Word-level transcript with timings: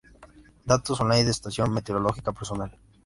Datos 0.65 0.99
online 0.99 1.25
de 1.25 1.29
estación 1.29 1.71
meteorológica 1.71 2.33
personal. 2.33 2.75